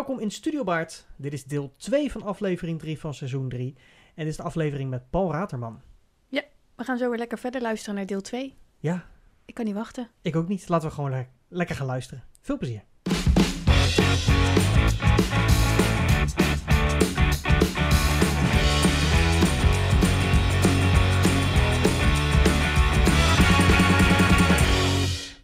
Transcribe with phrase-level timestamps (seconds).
[0.00, 1.06] Welkom in Studio Baard.
[1.16, 3.74] Dit is deel 2 van aflevering 3 van seizoen 3.
[4.14, 5.80] En dit is de aflevering met Paul Raterman.
[6.74, 8.54] We gaan zo weer lekker verder luisteren naar deel 2.
[8.78, 9.06] Ja,
[9.44, 10.08] Ik kan niet wachten.
[10.22, 10.68] ik ook niet.
[10.68, 12.24] Laten we gewoon le- lekker gaan luisteren.
[12.40, 12.82] Veel plezier.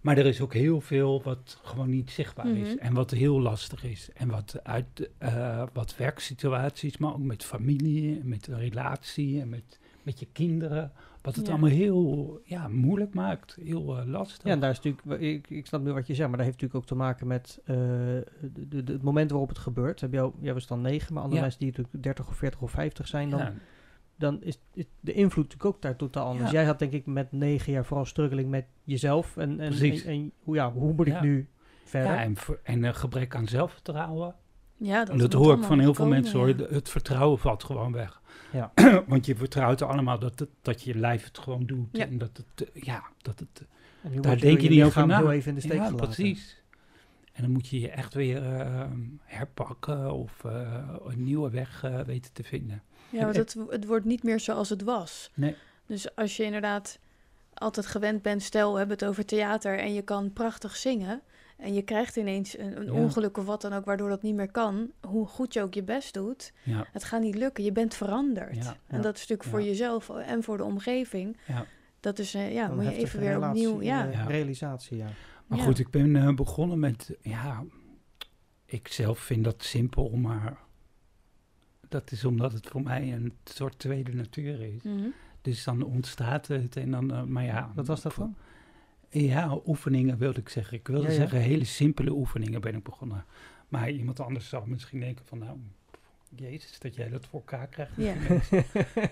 [0.07, 2.75] Maar er is ook heel veel wat gewoon niet zichtbaar is.
[2.75, 2.79] Mhm.
[2.85, 4.09] En wat heel lastig is.
[4.15, 9.49] En wat uit eh, wat werksituaties, maar ook met familie, en met de relatie en
[9.49, 10.93] met, met je kinderen.
[11.23, 11.53] Wat het Ja.
[11.53, 13.59] allemaal heel ja, moeilijk maakt.
[13.65, 14.45] Heel eh, lastig.
[14.45, 16.61] Ja, en daar is natuurlijk, ik, ik snap nu wat je zegt, maar dat heeft
[16.61, 20.01] natuurlijk ook te maken met eh, de, de, de- het moment waarop het gebeurt.
[20.01, 21.43] Heb jou, jij was dan 9, maar andere Ja.
[21.47, 23.53] mensen die natuurlijk 30 of 40 of 50 zijn, dan, Ja,
[24.17, 26.51] dan is, is de invloed natuurlijk ook daar totaal anders.
[26.51, 26.57] Ja.
[26.57, 30.05] Jij had denk ik met 9 jaar vooral struggling met jezelf en, en, Precies.
[30.05, 31.23] en, en hoe, ja, hoe moet ik Ja.
[31.23, 31.49] nu
[31.85, 32.13] verder?
[32.13, 32.23] ja,
[32.63, 34.35] en, een gebrek aan zelfvertrouwen.
[34.77, 36.49] Ja, dat, En dat moet hoor ik van heel veel komen, mensen hoor.
[36.49, 36.67] ja.
[36.69, 38.21] Het vertrouwen valt gewoon weg.
[38.53, 38.73] Ja.
[39.09, 41.89] Want je vertrouwt allemaal dat, het, dat je lijf het gewoon doet.
[41.93, 42.07] Ja.
[42.07, 43.67] En dat het, eh, ja, dat het
[44.11, 45.19] nu Daar denk je niet over na.
[45.19, 46.07] heel even in de steek ja, gelaten.
[46.07, 46.63] precies.
[47.33, 48.85] En dan moet je je echt weer eh,
[49.25, 52.83] herpakken of eh, een nieuwe weg eh, weten te vinden.
[53.11, 55.31] Ja, want het, het wordt niet meer zoals het was.
[55.35, 55.55] Nee.
[55.87, 56.99] Dus als je inderdaad
[57.55, 61.21] altijd gewend bent, stel we hebben het over theater en je kan prachtig zingen
[61.57, 62.93] en je krijgt ineens een, een Ja.
[62.93, 65.83] ongeluk of wat dan ook waardoor dat niet meer kan, hoe goed je ook je
[65.83, 67.65] best doet, Ja, het gaat niet lukken.
[67.65, 68.57] Je bent veranderd.
[68.65, 68.77] Ja.
[68.87, 69.67] En dat is natuurlijk voor Ja.
[69.67, 71.37] jezelf en voor de omgeving.
[71.47, 71.67] ja.
[72.01, 74.07] Dat is, eh, ja, moet je even weer relatie, opnieuw, ja.
[74.07, 74.25] eh, Ja.
[74.27, 75.09] realisatie, ja.
[75.47, 75.65] Maar Ja.
[75.65, 77.65] goed, ik ben eh, begonnen met, ja,
[78.65, 80.59] ik zelf vind dat simpel, maar
[81.89, 84.83] dat is omdat het voor mij een soort tweede natuur is.
[84.83, 85.09] Mhm.
[85.43, 87.73] Dus dan ontstaat het en dan, eh, maar ja.
[87.75, 88.37] Wat was dat dan?
[89.11, 90.79] Ja, oefeningen wilde ik zeggen.
[90.79, 91.17] Ik wilde Ja, ja.
[91.17, 93.25] zeggen, hele simpele oefeningen ben ik begonnen.
[93.69, 95.59] Maar iemand anders zou misschien denken van, nou,
[96.29, 97.97] jezus, dat jij dat voor elkaar krijgt.
[97.97, 98.15] Ja.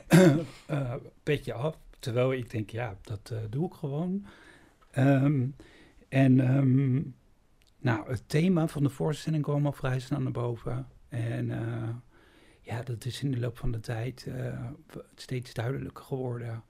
[0.67, 1.79] Eh, petje af.
[1.99, 4.27] Terwijl ik denk, ja, dat eh, doe ik gewoon.
[4.91, 5.47] Ehm,
[6.09, 6.95] en ehm,
[7.79, 10.87] nou, het thema van de voorstelling kwam al vrij snel naar boven.
[11.09, 11.89] En eh,
[12.65, 14.67] ja, dat is in de loop van de tijd eh,
[15.15, 16.63] steeds duidelijker geworden.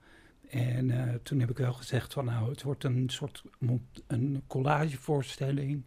[0.49, 3.43] En eh, toen heb ik wel gezegd van nou, het wordt een soort
[4.07, 5.83] een collagevoorstelling.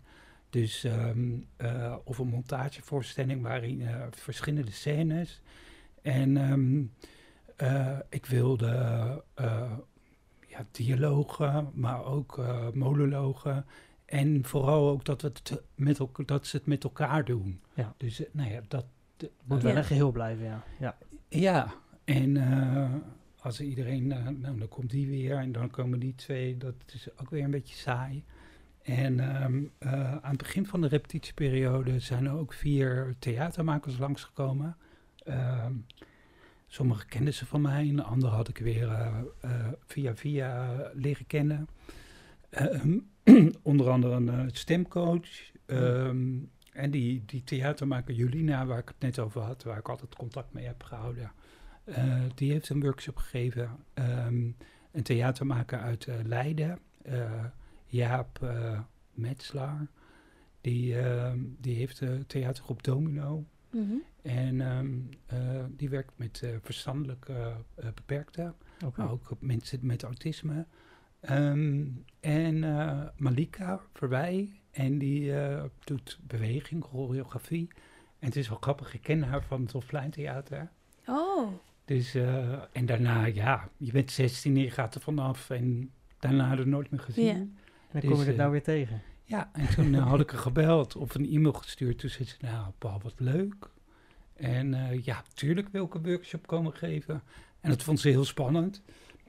[0.51, 5.41] Dus, ehm, eh, of een montagevoorstelling waarin verschillende scènes.
[6.03, 6.83] En ehm,
[7.57, 8.67] eh, ik wilde
[10.47, 12.41] ja, dialogen, maar ook
[12.75, 13.67] monologen.
[14.05, 17.61] En vooral ook dat, we het met dat ze het met elkaar doen.
[17.75, 17.95] Ja.
[17.97, 18.85] Dus nou ja, dat...
[19.19, 20.65] de- Moet wel een geheel blijven, ja.
[20.79, 20.97] ja.
[21.29, 21.75] ja,
[22.05, 22.95] en eh,
[23.41, 27.09] als iedereen, eh, nou dan komt die weer en dan komen die twee, dat is
[27.17, 28.25] ook weer een beetje saai.
[28.83, 34.77] En ehm, eh, aan het begin van de repetitieperiode zijn er ook vier theatermakers langsgekomen.
[35.25, 35.73] Ehm
[36.71, 39.11] sommige kenden ze van mij, en andere had ik weer
[39.87, 41.69] via via leren kennen.
[42.51, 42.99] Ehm,
[43.63, 45.51] onder andere een stemcoach.
[46.79, 50.53] En die, die theatermaker Julina, waar ik het net over had, waar ik altijd contact
[50.53, 51.33] mee heb gehouden,
[51.85, 53.71] eh, die heeft een workshop gegeven.
[53.95, 54.51] Ehm,
[54.93, 57.45] een theatermaker uit eh, Leiden, eh,
[57.87, 58.81] Jaap eh
[59.13, 59.87] Metzlaar,
[60.61, 63.45] die, ehm, die heeft de theatergroep Domino.
[63.71, 63.97] Mhm.
[64.23, 64.97] En ehm,
[65.27, 67.27] eh, die werkt met eh, verstandelijk
[67.95, 68.55] beperkten.
[68.97, 70.67] Maar ook mensen met autisme.
[71.21, 71.87] Ehm,
[72.21, 74.61] en eh, Malika Verwij.
[74.79, 77.69] En die eh, doet beweging, choreografie.
[78.19, 80.71] En het is wel grappig, ik ken haar van het Offline Theater.
[81.07, 81.49] Oh,
[81.85, 85.51] Dus, eh, en daarna, ja, je bent 16 en je gaat er vanaf.
[85.51, 87.25] En daarna er nooit meer gezien.
[87.25, 87.33] Ja.
[87.33, 87.51] Ja, En
[87.93, 89.03] dan Dus, kom je dit eh, nou weer tegen.
[89.53, 91.99] en toen had ik er gebeld of een e-mail gestuurd.
[91.99, 93.71] Toen zei ze, nou Paul, wat leuk.
[94.35, 97.23] En eh, ja, tuurlijk wil ik een workshop komen geven.
[97.61, 98.83] En dat vond ze heel spannend.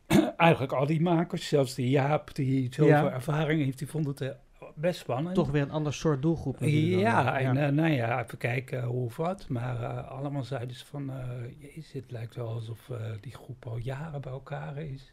[0.37, 3.11] Eigenlijk al die makers, zelfs die Jaap, die zoveel Ja.
[3.11, 4.35] ervaring heeft, die vonden het
[4.79, 5.35] best spannend.
[5.35, 9.05] Toch weer een ander soort doelgroep Ja, eh, en eh, nou ja, even kijken hoe
[9.05, 9.47] of wat.
[9.47, 11.27] Maar eh, allemaal zeiden ze van, eh
[11.57, 15.11] jezus, het lijkt wel alsof eh, die groep al jaren bij elkaar is.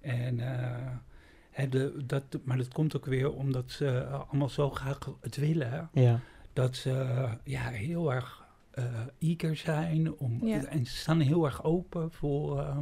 [0.00, 4.98] En, eh, de, dat, maar dat komt ook weer omdat ze eh, allemaal zo graag
[5.20, 5.88] het willen.
[5.92, 6.20] ja.
[6.52, 8.84] Dat ze eh, ja, heel erg eh
[9.18, 10.18] eager zijn.
[10.18, 10.64] Om, Ja.
[10.64, 12.58] En ze staan heel erg open voor...
[12.58, 12.76] eh,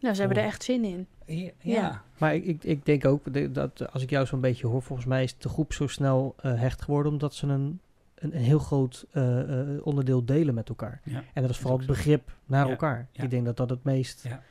[0.00, 1.06] nou ze hebben er echt zin in.
[1.36, 2.02] Ja, Ja.
[2.18, 5.22] Maar ik, ik, ik denk ook dat als ik jou zo'n beetje hoor, volgens mij
[5.22, 7.80] is de groep zo snel eh, hecht geworden omdat ze een,
[8.14, 11.00] een, een heel groot eh, eh, onderdeel delen met elkaar.
[11.04, 11.24] ja.
[11.34, 11.92] En dat is vooral het zo.
[11.92, 13.08] begrip naar Ja, elkaar.
[13.12, 13.22] ja.
[13.22, 14.42] Ik denk dat dat het meest, Ja.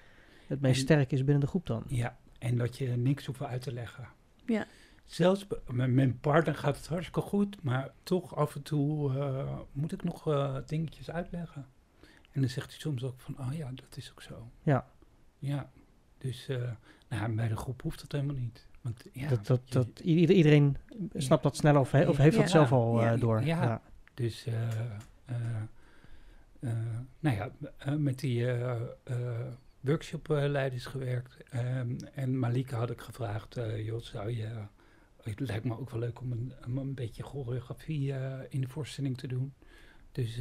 [0.47, 1.83] het meest En- sterk is binnen de groep dan.
[1.87, 4.07] Ja, en dat je niks hoeft uit te leggen.
[4.45, 4.65] Ja.
[5.05, 9.91] zelfs met mijn partner gaat het hartstikke goed, maar toch af en toe eh, moet
[9.91, 11.65] ik nog eh, dingetjes uitleggen.
[12.31, 14.47] En dan zegt hij soms ook van, oh ja, dat is ook zo.
[14.63, 14.85] Ja.
[15.39, 15.69] Ja,
[16.17, 16.71] dus eh,
[17.09, 18.65] nou, bij de groep hoeft dat helemaal niet.
[18.81, 20.77] Want, ja, dat, dat, dat, ieder- iedereen
[21.13, 23.13] snapt dat sneller of, he- of heeft dat zelf al Ja.
[23.13, 23.41] eh, door.
[23.43, 23.81] Ja.
[24.13, 24.55] Dus, eh,
[27.19, 27.51] nou ja,
[27.97, 28.45] met die
[29.79, 31.37] workshopleiders gewerkt.
[31.49, 34.47] Ehm, en Malika had ik gevraagd, joh, zou je...
[35.23, 38.13] het lijkt me ook wel leuk om een, om een beetje choreografie
[38.49, 39.53] in de voorstelling te doen.
[40.11, 40.39] Dus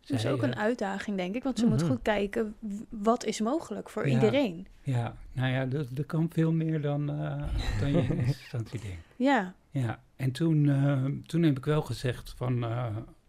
[0.00, 1.42] Dat is ook een uitdaging, denk ik.
[1.42, 1.90] Want ze moet Mhm.
[1.90, 2.54] goed kijken,
[2.88, 4.14] wat is mogelijk voor Ja.
[4.14, 4.66] iedereen.
[4.82, 7.42] Ja, nou ja, dat, dat kan veel meer dan, eh,
[7.80, 9.04] dan je in instantie denkt.
[9.16, 12.64] Ja, Ja, en toen, eh, toen heb ik wel gezegd van...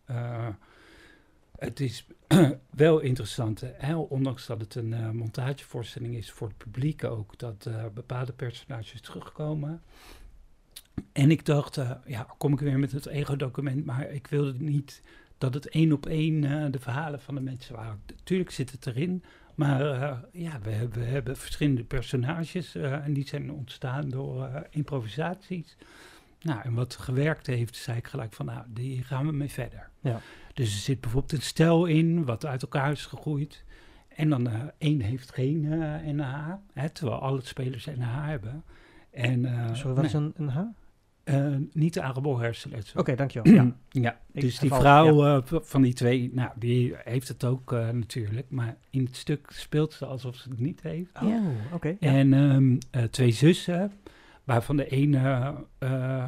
[0.06, 0.48] eh,
[1.57, 2.06] het is
[2.69, 7.38] wel interessant, hè, ondanks dat het een montagevoorstelling is voor het publiek ook...
[7.38, 9.81] dat bepaalde personages terugkomen.
[11.12, 13.86] En ik dacht, ja, kom ik weer met het ego-document...
[13.86, 15.01] maar ik wilde niet
[15.40, 18.02] dat het één op één eh, de verhalen van de mensen waren.
[18.24, 19.24] Tuurlijk zit het erin,
[19.56, 22.76] maar eh, ja, we hebben, we hebben verschillende personages...
[22.76, 25.78] eh, en die zijn ontstaan door improvisaties...
[26.42, 29.90] Nou, en wat gewerkt heeft, zei ik gelijk van, nou, die gaan we mee verder.
[30.00, 30.22] Ja.
[30.54, 33.64] Dus er zit bijvoorbeeld een stel in, wat uit elkaar is gegroeid.
[34.08, 35.62] En dan één heeft geen
[36.16, 38.64] NH, hè, terwijl alle spelers NH hebben.
[39.12, 40.60] En, Sorry, wat is nee, een, een H?
[41.30, 43.04] Oké, eh, niet de aangeboren hersenletsel.
[43.16, 43.54] dankjewel.
[43.54, 43.76] Ja.
[43.90, 47.90] Ja, Ik dus die vrouw eh, van die twee, nou, die heeft het ook eh,
[47.90, 48.50] natuurlijk.
[48.50, 51.22] Maar in het stuk speelt ze alsof ze het niet heeft.
[51.22, 51.42] Oh, Ja.
[51.74, 51.96] oké.
[52.00, 53.92] En ehm, eh, twee zussen,
[54.44, 56.24] waarvan de ene eh,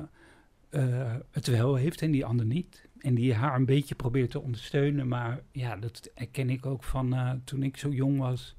[0.69, 2.89] eh, het wel heeft en die ander niet.
[2.99, 5.07] En die haar een beetje probeert te ondersteunen.
[5.07, 8.55] Maar ja, dat herken ik ook van eh, toen ik zo jong was.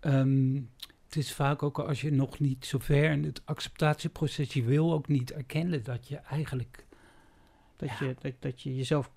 [0.00, 0.60] Ehm,
[1.14, 4.92] het is vaak ook als je nog niet zo ver in het acceptatieproces, je wil
[4.92, 6.86] ook niet erkennen dat je eigenlijk
[7.76, 9.10] Dat, je, dat, dat je jezelf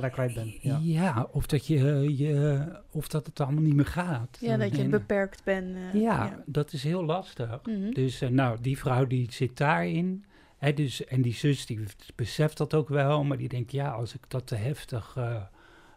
[0.00, 0.62] daar kwijt bent.
[0.62, 0.78] Ja.
[0.82, 4.38] ja, of dat je, je of dat het allemaal niet meer gaat.
[4.40, 5.76] ja dat je En, beperkt bent.
[5.76, 7.60] eh, ja, dat is heel lastig.
[7.64, 7.90] Mhm.
[7.90, 10.24] Dus eh, nou, die vrouw die zit daarin.
[10.58, 11.80] Hè, dus, en die zus die
[12.14, 15.42] beseft dat ook wel, maar die denkt, ja, als ik dat te heftig eh,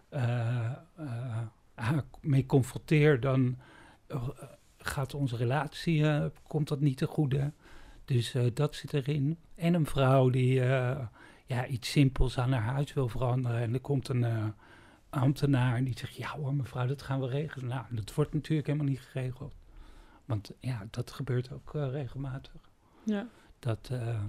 [0.10, 0.66] eh,
[0.96, 1.38] eh,
[1.76, 3.58] haar mee confronteer, dan
[4.08, 4.28] eh,
[4.88, 7.52] gaat onze relatie, eh, komt dat niet te goede.
[8.06, 9.38] Dus eh, dat zit erin.
[9.56, 11.00] En een vrouw die eh,
[11.46, 13.62] ja, iets simpels aan haar huis wil veranderen.
[13.62, 14.46] En er komt een eh,
[15.10, 17.68] ambtenaar en die zegt, ja hoor mevrouw, dat gaan we regelen.
[17.68, 19.54] Nou, dat wordt natuurlijk helemaal niet geregeld.
[20.26, 22.70] Want ja, dat gebeurt ook regelmatig.
[23.04, 23.28] Ja.
[23.60, 24.20] Dat, eh,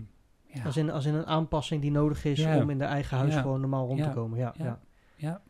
[0.47, 2.63] ja, Als, in, als in een aanpassing die nodig is Ja.
[2.63, 3.41] om in de eigen huis Ja.
[3.41, 4.09] gewoon normaal rond Ja.
[4.09, 4.39] te komen.
[4.39, 4.65] Ja, Ja.
[4.65, 4.81] ja.
[5.17, 5.41] ja,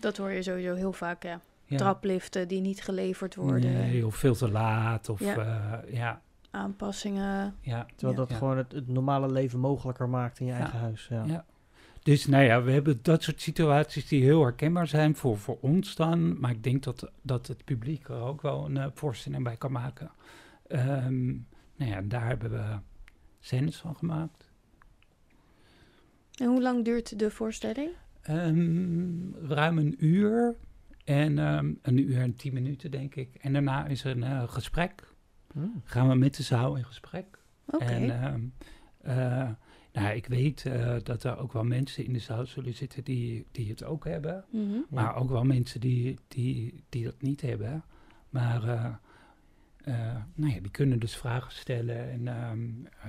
[0.00, 1.40] Dat hoor je sowieso heel vaak, ja.
[1.72, 1.78] Ja.
[1.78, 3.72] Trapliften die niet geleverd worden.
[3.72, 5.08] Nee, of veel te laat.
[5.08, 5.34] Of Ja.
[5.34, 6.20] ja, ja,
[6.50, 7.54] Aanpassingen.
[7.60, 7.86] ja.
[7.96, 8.26] Terwijl Ja.
[8.26, 10.58] dat gewoon het, het normale leven mogelijker maakt in je Ja.
[10.58, 11.06] eigen huis.
[11.10, 11.24] Ja.
[11.24, 11.44] Ja.
[12.02, 15.94] Dus nou ja, we hebben dat soort situaties die heel herkenbaar zijn voor, voor ons
[15.96, 16.40] dan.
[16.40, 19.72] Maar ik denk dat, dat het publiek er ook wel een eh, voorstelling bij kan
[19.72, 20.10] maken.
[20.66, 21.26] Ehm,
[21.76, 22.78] nou ja, daar hebben we
[23.40, 24.50] scènes van gemaakt.
[26.40, 27.90] En hoe lang duurt de voorstelling?
[28.22, 30.54] Ehm, ruim een uur.
[31.04, 33.34] En ehm, een uur en tien minuten, denk ik.
[33.34, 35.14] En daarna is er een eh, gesprek.
[35.52, 35.80] Hmm.
[35.84, 37.38] Gaan we met de zaal in gesprek.
[37.66, 37.84] Oké.
[37.84, 38.52] En
[39.00, 39.48] eh,
[39.92, 43.46] nou, ik weet eh, dat er ook wel mensen in de zaal zullen zitten die,
[43.52, 44.44] die het ook hebben.
[44.50, 44.78] Mhm.
[44.88, 47.84] Maar ook wel mensen die, die, die dat niet hebben.
[48.28, 49.00] Maar
[50.34, 52.10] nou ja, die kunnen dus vragen stellen.
[52.10, 52.58] En, ehm,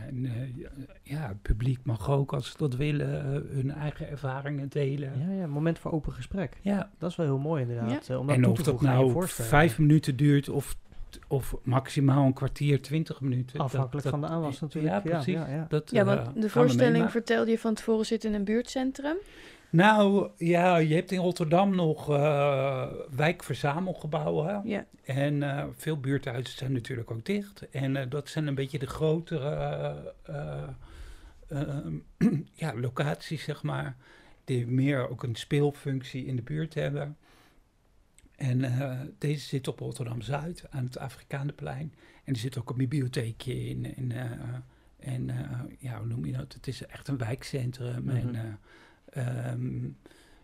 [0.08, 0.66] en eh,
[1.04, 5.12] ja, het publiek mag ook, als ze dat willen, eh, hun eigen ervaringen delen.
[5.28, 6.58] Ja, ja, moment voor open gesprek.
[6.62, 8.10] Ja, Dat is wel heel mooi inderdaad.
[8.10, 10.76] eh, om dat en toe of te dat nou vijf minuten duurt of,
[11.28, 13.60] of maximaal een kwartier, twintig minuten.
[13.60, 14.94] Afhankelijk dat- van de aanwas natuurlijk.
[14.94, 15.34] Ja, precies.
[15.34, 15.66] Ja, ja.
[15.70, 19.16] Dat, Ja, eh, want de voorstelling vertelde je van tevoren zit in een buurtcentrum.
[19.74, 24.62] Nou, ja, je hebt in Rotterdam nog eh wijkverzamelgebouwen.
[24.66, 24.86] Ja.
[25.04, 27.70] En eh, veel buurthuizen zijn natuurlijk ook dicht.
[27.70, 30.70] En eh, dat zijn een beetje de grotere eh, eh,
[31.48, 31.86] eh,
[32.64, 33.96] ja, locaties, zeg maar.
[34.44, 37.18] Die meer ook een speelfunctie in de buurt hebben.
[38.36, 41.94] En deze zit op Rotterdam-Zuid, aan het Afrikaanplein.
[42.24, 43.96] En er zit ook een bibliotheekje in.
[43.96, 44.12] En,
[45.00, 45.32] en
[45.80, 46.54] ja, hoe noem je dat?
[46.54, 48.04] Het is echt een wijkcentrum.
[48.04, 48.16] Mhm.
[48.16, 48.60] En
[49.14, 49.84] eh, ehm,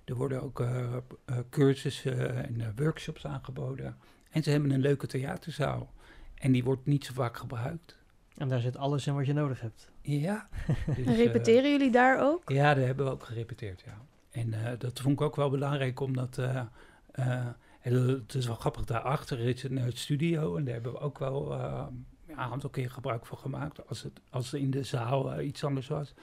[0.05, 0.95] er worden ook eh,
[1.25, 3.97] eh, cursussen en eh, workshops aangeboden.
[4.31, 5.93] En ze hebben een leuke theaterzaal.
[6.35, 7.97] En die wordt niet zo vaak gebruikt.
[8.37, 9.89] En daar zit alles in wat je nodig hebt.
[10.01, 10.49] Ja.
[10.95, 12.49] Dus, En repeteren jullie daar ook?
[12.49, 13.97] ja, daar hebben we ook gerepeteerd, ja.
[14.31, 16.37] En eh, dat vond ik ook wel belangrijk, omdat...
[16.37, 16.61] eh,
[17.11, 17.45] eh,
[17.81, 20.55] en het is wel grappig, daarachter is een eh, studio...
[20.57, 21.85] en daar hebben we ook wel eh,
[22.27, 23.87] ja, aantal keer gebruik van gemaakt.
[23.87, 26.13] Als het als het in de zaal iets anders was.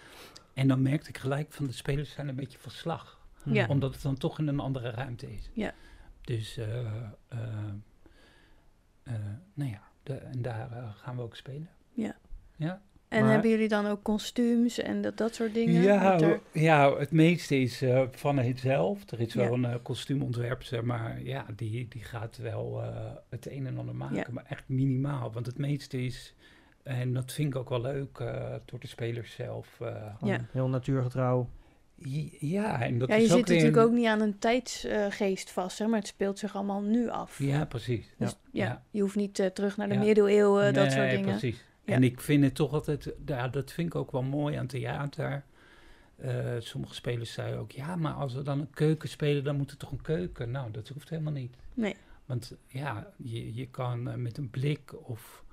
[0.57, 3.21] En dan merkte ik gelijk van de spelers zijn een beetje van slag.
[3.45, 3.67] Ja.
[3.69, 5.51] Omdat het dan toch in een andere ruimte is.
[5.53, 5.73] Ja.
[6.21, 6.87] Dus, eh,
[7.29, 7.39] eh,
[9.03, 9.15] eh,
[9.55, 11.69] nou ja, de, en daar gaan we ook spelen.
[11.93, 12.17] Ja.
[12.57, 12.83] Ja.
[13.09, 15.83] En Maar- hebben jullie dan ook kostuums en dat, dat soort dingen?
[15.83, 19.11] Ja, er- ja, het meeste is eh, van het zelf.
[19.11, 23.79] Er is wel een kostuumontwerpster, maar ja, die, die gaat wel eh, het een en
[23.79, 24.17] ander maken.
[24.17, 24.27] Ja.
[24.31, 26.35] Maar echt minimaal, want het meeste is,
[26.87, 29.81] en dat vind ik ook wel leuk, eh, door de spelers zelf.
[29.81, 30.41] eh, Ja.
[30.51, 31.49] Heel natuurgetrouw.
[32.41, 35.51] ja, en dat ja, je is zit ook natuurlijk een- ook niet aan een tijdsgeest
[35.51, 37.39] vast, hè, maar het speelt zich allemaal nu af.
[37.39, 38.07] Ja, precies.
[38.07, 38.25] Ja.
[38.25, 38.83] Dus ja, Ja.
[38.91, 40.01] je hoeft niet eh, terug naar de Ja.
[40.01, 41.25] middeleeuwen, dat soort dingen.
[41.29, 41.65] precies.
[41.85, 41.95] Ja.
[41.95, 45.45] En ik vind het toch altijd, ja, dat vind ik ook wel mooi aan theater.
[46.17, 49.71] Eh, sommige spelers zeiden ook, ja, maar als we dan een keuken spelen, dan moet
[49.71, 50.51] het toch een keuken?
[50.51, 51.57] Nou, dat hoeft helemaal niet.
[51.75, 51.97] Nee.
[52.25, 55.45] Want ja, je, je kan met een blik of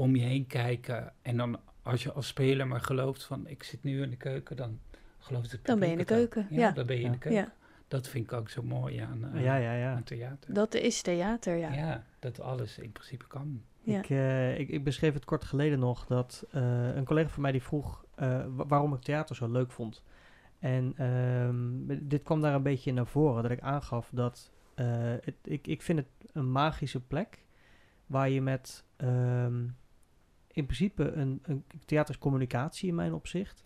[0.00, 1.12] om je heen kijken.
[1.22, 4.56] En dan als je als speler maar gelooft van, ik zit nu in de keuken,
[4.56, 4.78] dan
[5.18, 6.70] gelooft het Dan ben je in de keuken, ja.
[6.70, 7.40] dan ben je in de keuken.
[7.42, 7.52] Ja,
[7.88, 9.94] Dat vind ik ook zo mooi aan, eh, ja, ja, ja.
[9.94, 10.54] aan theater.
[10.54, 11.72] dat is theater, ja.
[11.72, 12.04] ja.
[12.18, 13.62] dat alles in principe kan.
[13.82, 13.98] Ja.
[13.98, 17.52] Ik, eh, ik, ik beschreef het kort geleden nog dat eh, een collega van mij
[17.52, 20.02] die vroeg eh, wa- waarom ik theater zo leuk vond.
[20.58, 24.86] En ehm, dit kwam daar een beetje naar voren, dat ik aangaf dat eh,
[25.20, 27.44] het, ik, ik vind het een magische plek
[28.06, 29.62] waar je met ehm,
[30.52, 33.64] in principe een, een theater is communicatie in mijn opzicht.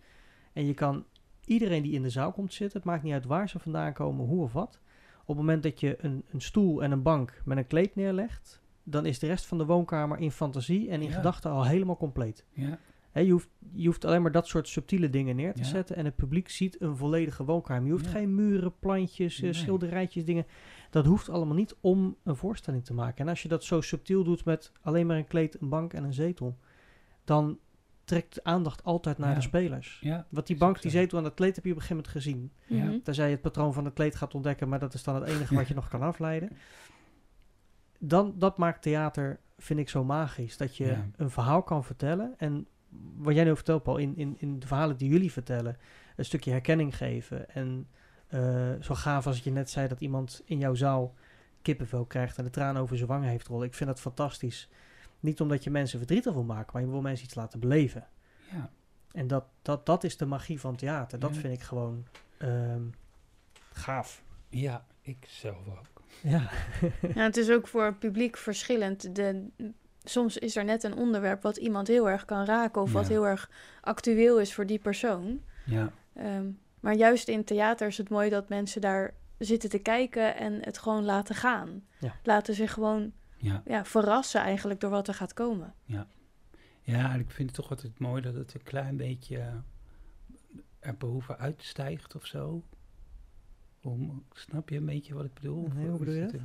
[0.53, 1.05] En je kan
[1.45, 4.27] iedereen die in de zaal komt zitten, het maakt niet uit waar ze vandaan komen,
[4.27, 4.81] hoe of wat.
[5.21, 8.63] Op het moment dat je een, een stoel en een bank met een kleed neerlegt,
[8.83, 11.15] dan is de rest van de woonkamer in fantasie en in Ja.
[11.15, 12.45] gedachten al helemaal compleet.
[12.53, 12.79] Ja,
[13.13, 15.67] je, hoeft, je hoeft alleen maar dat soort subtiele dingen neer te Ja.
[15.69, 17.85] zetten en het publiek ziet een volledige woonkamer.
[17.87, 19.53] Je hoeft geen muren, plantjes, eh, Nee.
[19.53, 20.47] schilderijtjes, dingen.
[20.91, 23.25] Dat hoeft allemaal niet om een voorstelling te maken.
[23.25, 26.05] En als je dat zo subtiel doet met alleen maar een kleed, een bank en
[26.05, 26.59] een zetel,
[27.25, 27.59] dan
[28.05, 29.35] trekt de aandacht altijd naar Ja.
[29.35, 29.99] de spelers.
[30.01, 32.25] ja, Want die bank, die zetel en dat kleed heb je op een gegeven moment
[32.25, 32.53] gezien.
[32.95, 33.01] Ja.
[33.05, 35.55] Tenzij je het patroon van het kleed gaat ontdekken, maar dat is dan het enige
[35.55, 36.51] wat je nog kan afleiden.
[37.99, 40.57] Dan, dat maakt theater, vind ik, zo magisch.
[40.57, 41.07] Dat je Ja.
[41.17, 42.35] een verhaal kan vertellen.
[42.37, 42.67] En
[43.17, 45.77] wat jij nu vertelt, Paul, in, in, in de verhalen die jullie vertellen,
[46.17, 47.51] een stukje herkenning geven.
[47.51, 47.89] En
[48.27, 51.15] eh, zo gaaf als je net zei dat iemand in jouw zaal
[51.63, 53.67] kippenvel krijgt en de traan over zijn wangen heeft rollen.
[53.67, 54.69] Ik vind dat fantastisch.
[55.25, 58.07] Niet omdat je mensen verdrietig wil maken, maar je wil mensen iets laten beleven.
[58.51, 58.71] ja.
[59.13, 61.19] En dat, dat, dat is de magie van theater.
[61.19, 61.41] Dat Ja.
[61.41, 62.07] vind ik gewoon
[62.39, 62.83] ehm,
[63.73, 64.23] gaaf.
[64.49, 66.03] Ja, ik zelf ook.
[66.23, 66.51] Ja.
[67.15, 69.15] Ja, het is ook voor het publiek verschillend.
[69.17, 69.47] De,
[70.05, 73.27] soms is er net een onderwerp wat iemand heel erg kan raken of wat heel
[73.27, 73.51] erg
[73.81, 75.41] actueel is voor die persoon.
[75.65, 76.51] Ja, Ehm,
[76.81, 80.79] maar juist in theater is het mooi dat mensen daar zitten te kijken en het
[80.79, 81.85] gewoon laten gaan.
[81.99, 82.15] Ja.
[82.23, 83.13] Laten zich gewoon
[83.45, 83.63] ja.
[83.65, 85.75] ja, verrassen eigenlijk door wat er gaat komen.
[86.83, 89.55] Ja, en ik vind het toch altijd mooi dat het een klein beetje eh,
[90.79, 92.63] er boven uitstijgt of zo.
[93.83, 95.69] Om, snap je een beetje wat ik bedoel?
[95.75, 96.41] Nee, hoe bedoel je het dat?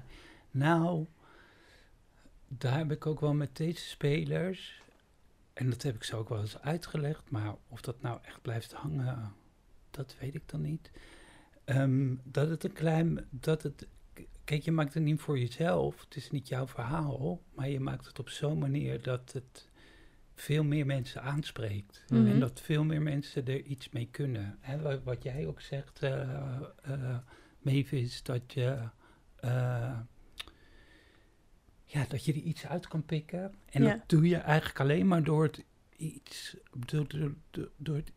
[0.51, 1.05] Nou,
[2.47, 4.81] daar heb ik ook wel met deze spelers,
[5.53, 8.73] en dat heb ik zo ook wel eens uitgelegd, maar of dat nou echt blijft
[8.73, 9.33] hangen,
[9.91, 10.91] dat weet ik dan niet.
[11.63, 13.87] Ehm, dat het een klein, dat het,
[14.49, 18.05] kijk, je maakt het niet voor jezelf, het is niet jouw verhaal, maar je maakt
[18.05, 19.69] het op zo'n manier dat het
[20.35, 22.03] veel meer mensen aanspreekt.
[22.07, 22.27] Mhm.
[22.27, 24.57] En dat veel meer mensen er iets mee kunnen.
[24.59, 27.17] Hè, wat, wat jij ook zegt, eh,
[27.59, 28.89] Mavis, dat je,
[29.35, 29.99] eh,
[31.83, 33.53] ja, dat je er iets uit kan pikken.
[33.69, 33.89] En Ja.
[33.91, 35.63] dat doe je eigenlijk alleen maar door het
[35.95, 38.11] iets, door, door, door, door het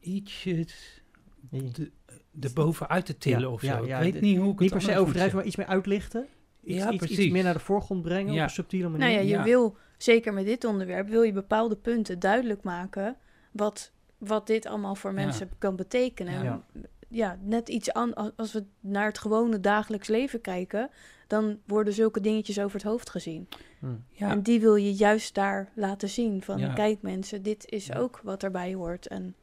[0.00, 1.02] ietsjes.
[1.50, 1.90] De,
[2.30, 3.66] de bovenuit te tillen Ja, of zo.
[3.86, 5.56] ja, ik weet de- niet hoe ik Niet het per se anders overdrijven, maar iets
[5.56, 6.26] meer uitlichten.
[6.62, 9.06] Iets, Ja, iets, meer naar de voorgrond brengen op een subtiele manier.
[9.06, 9.42] Nou ja, je Ja.
[9.42, 13.16] wil, zeker met dit onderwerp, wil je bepaalde punten duidelijk maken
[13.52, 15.16] wat, wat dit allemaal voor Ja.
[15.16, 16.62] mensen kan betekenen.
[17.08, 17.38] Ja.
[17.42, 20.90] Net iets aan, als- we naar het gewone dagelijks leven kijken,
[21.26, 23.48] dan worden zulke dingetjes over het hoofd gezien.
[23.78, 23.86] Hm.
[24.10, 26.42] Ja, En die wil je juist daar laten zien.
[26.42, 26.72] Van Ja.
[26.72, 27.96] kijk mensen, dit is Ja.
[27.98, 29.06] ook wat erbij hoort.
[29.06, 29.34] En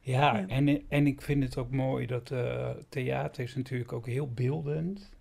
[0.00, 0.46] Ja, Ja.
[0.46, 5.12] En, en ik vind het ook mooi dat eh, theater is natuurlijk ook heel beeldend.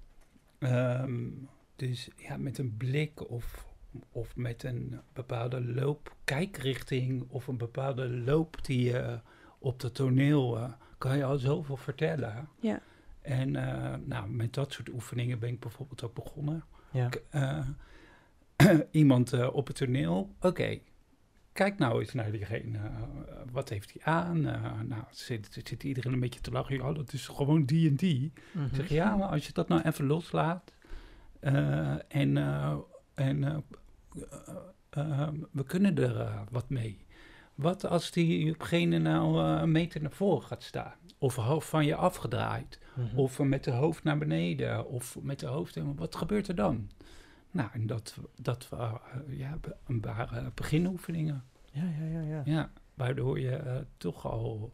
[0.60, 1.28] Ehm,
[1.76, 3.66] dus ja, met een blik of,
[4.12, 9.20] of met een bepaalde loop, kijkrichting of een bepaalde loop die je
[9.60, 12.50] op het toneel eh, kan je al zoveel vertellen.
[12.60, 12.82] Ja.
[13.22, 16.64] En eh, nou, met dat soort oefeningen ben ik bijvoorbeeld ook begonnen.
[16.92, 17.10] Ja.
[17.30, 17.68] Eh,
[18.92, 20.36] iemand eh, op het toneel.
[20.42, 20.80] Oké,
[21.60, 22.78] kijk nou eens naar diegene.
[22.78, 22.84] eh,
[23.52, 24.48] wat heeft hij aan?
[24.48, 26.76] Eh, nou, zit, zit iedereen een beetje te lachen.
[26.76, 28.32] Ja, dat is gewoon die en die.
[28.54, 30.74] Ik zeg, ja, maar als je dat nou even loslaat...
[31.40, 32.38] eh, en,
[33.16, 33.64] en,
[35.52, 37.06] we kunnen er wat mee.
[37.56, 40.96] Wat als diegene nou een meter naar voren gaat staan?
[41.18, 42.80] Of hoofd van je afgedraaid?
[42.96, 43.18] Mhm.
[43.18, 44.88] Of met de hoofd naar beneden?
[44.88, 45.78] Of met de hoofd...
[45.96, 46.90] Wat gebeurt er dan?
[47.52, 51.44] Nou, en dat, dat waren eh, ja, be- een ware beginoefeningen.
[51.72, 52.42] Ja, ja, ja, ja.
[52.46, 54.74] Ja, waardoor je eh, toch al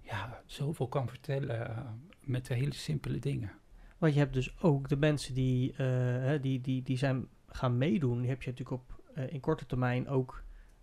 [0.00, 1.82] ja, zoveel kan vertellen eh,
[2.20, 3.50] met de hele simpele dingen.
[3.98, 8.20] Want je hebt dus ook de mensen die, eh, die, die, die zijn gaan meedoen.
[8.20, 10.42] Die heb je natuurlijk op, eh, in korte termijn ook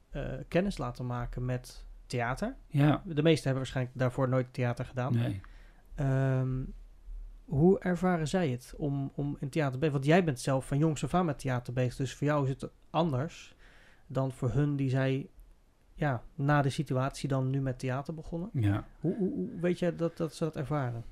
[0.09, 2.55] eh, kennis laten maken met theater.
[2.67, 5.13] Ja, De meesten hebben waarschijnlijk daarvoor nooit theater gedaan.
[5.15, 5.41] nee.
[5.95, 6.63] Ehm,
[7.49, 9.93] hoe ervaren zij het om, om in theater bezig?
[9.93, 11.95] Want jij bent zelf van jongs af aan met theater bezig.
[11.95, 13.55] Dus voor jou is het anders
[14.07, 15.29] dan voor hun die zij
[15.93, 18.49] ja, na de situatie dan nu met theater begonnen.
[18.53, 18.85] Ja.
[18.99, 21.03] Hoe, hoe, hoe weet je dat, dat ze dat ervaren?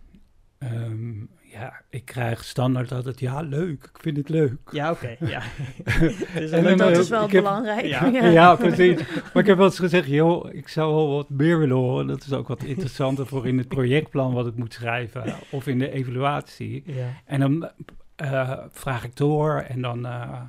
[0.58, 4.58] Ehm, ja, ik krijg standaard altijd, ja, leuk, ik vind het leuk.
[4.72, 5.16] Ja, oké.
[5.20, 5.42] ja.
[6.40, 7.86] Dus dat is wel ik heb- belangrijk.
[7.86, 8.06] Ja.
[8.28, 8.98] Ja, precies.
[9.34, 12.08] Maar ik heb wel eens gezegd, joh, ik zou wel wat meer willen horen.
[12.08, 15.36] Dat is ook wat interessanter voor in het projectplan wat ik moet schrijven.
[15.52, 16.84] Of in de evaluatie.
[16.86, 17.08] ja.
[17.26, 17.70] En dan
[18.16, 20.42] eh, vraag ik door en dan eh,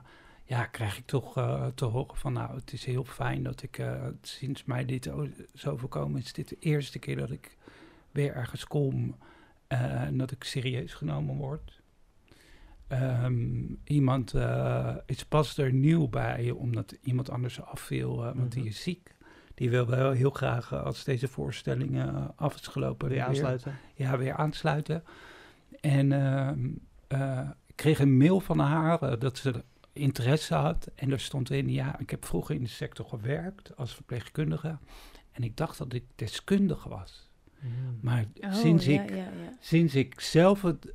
[0.45, 2.33] ja, krijg ik toch eh, te horen van...
[2.33, 5.11] nou, het is heel fijn dat ik eh, sinds mij dit
[5.55, 6.33] zo voorkomen is...
[6.33, 7.57] dit de eerste keer dat ik
[8.11, 9.17] weer ergens kom
[9.69, 11.81] en dat ik serieus genomen word.
[12.87, 18.61] Ehm, iemand eh, is pas er nieuw bij omdat iemand anders afviel, eh, want die
[18.61, 18.71] Mhm.
[18.71, 19.15] is ziek.
[19.55, 23.09] Die wil wel heel graag, eh, als deze voorstelling eh, af is gelopen...
[23.09, 23.79] Weer weer- aansluiten.
[23.95, 25.05] ja, weer aansluiten.
[25.81, 26.69] En ehm,
[27.09, 30.91] eh, ik kreeg een mail van haar eh, dat ze interesse had.
[30.95, 34.79] En daar stond in, ja, ik heb vroeger in de sector gewerkt als verpleegkundige.
[35.33, 37.28] En ik dacht dat ik deskundige was.
[37.61, 37.99] Mm.
[38.01, 39.31] Maar Oh, sinds, ja, ik, ja, ja.
[39.61, 40.93] sinds ik zelf het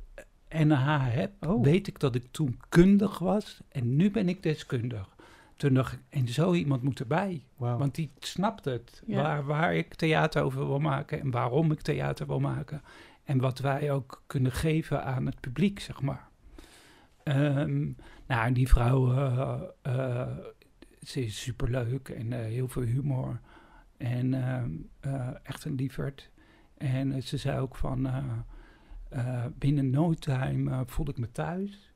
[0.48, 1.62] NH heb, Oh.
[1.64, 3.60] weet ik dat ik toen kundig was.
[3.68, 5.08] En nu ben ik deskundig.
[5.56, 7.42] Toen dacht ik, en zo iemand moet erbij.
[7.56, 9.02] Want die snapt het.
[9.06, 9.22] Ja.
[9.22, 12.82] Waar, waar ik theater over wil maken en waarom ik theater wil maken.
[13.24, 16.28] En wat wij ook kunnen geven aan het publiek, zeg maar.
[17.22, 17.82] Ehm,
[18.26, 20.28] nou, en die vrouw, eh, eh,
[21.02, 23.40] ze is superleuk en eh, heel veel humor.
[23.96, 26.30] En ehm, eh, echt een lieverd.
[26.76, 28.24] En eh, ze zei ook van, eh,
[29.08, 31.92] eh, binnen no time voelde ik me thuis.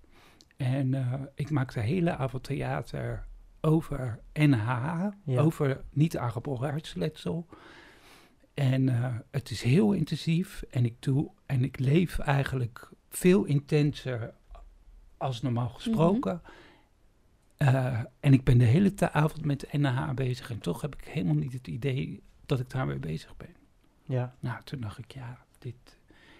[0.56, 3.26] En eh, ik maakte de hele avond theater
[3.60, 4.66] over NH,
[5.24, 5.40] Ja.
[5.40, 7.46] over niet aangeboren hartsletsel.
[8.54, 14.34] En eh, het is heel intensief en ik doe en ik leef eigenlijk veel intenser
[15.16, 16.42] als normaal gesproken.
[17.56, 21.34] Eh, en ik ben de hele avond met NH bezig en toch heb ik helemaal
[21.34, 23.54] niet het idee dat ik daarmee bezig ben.
[24.08, 24.34] Ja.
[24.40, 25.74] Nou, toen dacht ik, ja, dit...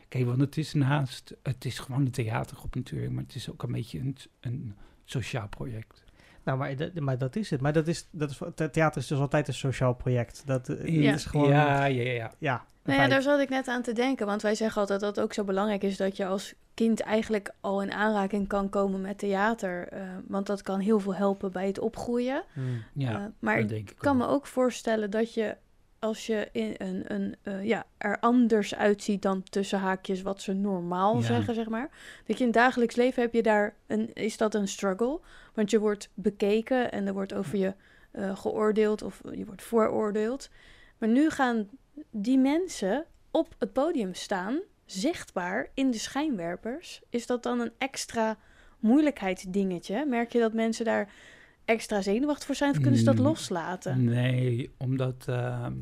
[0.09, 1.35] Kijk, want het is naast...
[1.43, 5.49] Het is gewoon een theatergroep natuurlijk, maar het is ook een beetje een, een sociaal
[5.49, 6.05] project.
[6.45, 7.61] Nou, maar, dat- maar dat is het.
[7.61, 10.43] Maar dat is, dat is, the- theater is dus altijd een sociaal project.
[10.47, 11.13] Dat eh, Ja.
[11.15, 11.49] is gewoon...
[11.49, 12.33] Ja, ja, ja.
[12.39, 12.65] ja.
[12.85, 14.27] Nou ja, daar zat ik net aan te denken.
[14.27, 17.53] Want wij zeggen altijd dat het ook zo belangrijk is dat je als kind eigenlijk
[17.61, 19.89] al in aanraking kan komen met theater.
[19.89, 22.43] eh, want dat kan heel veel helpen bij het opgroeien.
[22.55, 22.83] Mm.
[22.93, 25.57] ja Eh, maar dat ik kan me ook voorstellen dat je
[25.99, 30.53] als je in een, een, eh, ja, er anders uitziet dan tussen haakjes wat ze
[30.53, 31.23] normaal Ja.
[31.23, 31.91] zeggen, zeg maar.
[32.27, 35.21] Dat je in het dagelijks leven heb je daar een, is dat een struggle.
[35.55, 37.75] Want je wordt bekeken en er wordt over je
[38.11, 40.49] eh, geoordeeld of je wordt vooroordeeld.
[40.99, 41.69] Maar nu gaan
[42.11, 47.01] die mensen op het podium staan, zichtbaar in de schijnwerpers.
[47.11, 48.37] Is dat dan een extra
[48.79, 50.05] moeilijkheidsdingetje?
[50.07, 51.13] Merk je dat mensen daar
[51.69, 54.05] extra zenuwachtig voor zijn of kunnen ze dat Mm, loslaten?
[54.05, 55.25] Nee, omdat...
[55.29, 55.77] ehm,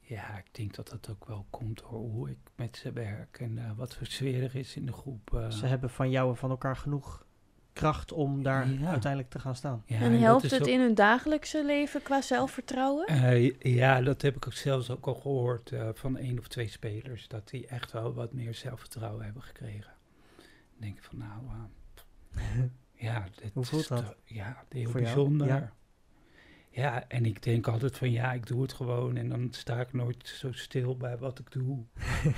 [0.00, 3.58] ja, ik denk dat dat ook wel komt door hoe ik met ze werk en
[3.58, 5.34] eh, wat voor sfeer er is in de groep.
[5.34, 5.50] eh.
[5.50, 7.24] Ze hebben van jou en van elkaar genoeg
[7.72, 8.88] kracht om daar Ja.
[8.90, 9.82] uiteindelijk te gaan staan.
[9.86, 13.06] Ja, en dat helpt is het ook- in hun dagelijkse leven qua zelfvertrouwen?
[13.06, 16.68] Eh, ja, dat heb ik ook zelfs ook al gehoord eh, van één of twee
[16.68, 17.28] spelers.
[17.28, 19.92] Dat die echt wel wat meer zelfvertrouwen hebben gekregen.
[20.36, 20.46] Dan
[20.80, 21.40] denk ik van nou,
[22.96, 24.16] ja, Hoe voelt is dat?
[24.24, 25.46] Ja, heel Voor bijzonder.
[25.46, 25.72] Ja.
[26.70, 27.08] Ja.
[27.08, 29.16] en ik denk altijd van ja, ik doe het gewoon.
[29.16, 31.84] En dan sta ik nooit zo stil bij wat ik doe.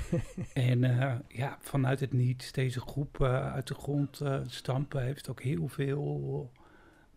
[0.53, 5.29] en eh, ja, vanuit het niets, deze groep eh, uit de grond eh, stampen heeft
[5.29, 6.51] ook heel veel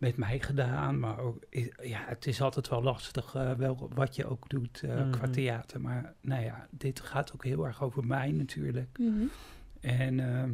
[0.02, 0.98] met mij gedaan.
[0.98, 1.44] Maar ook,
[1.82, 5.80] ja, het is altijd wel lastig eh, wel wat je ook doet eh, qua theater.
[5.80, 8.98] Maar nou ja, dit gaat ook heel erg over mij natuurlijk.
[8.98, 9.24] Mhm.
[9.80, 10.52] En ehm,